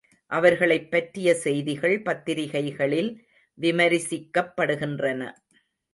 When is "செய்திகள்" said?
1.35-2.01